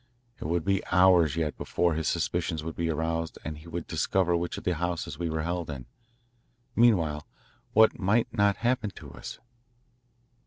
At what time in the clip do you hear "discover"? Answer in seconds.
3.85-4.35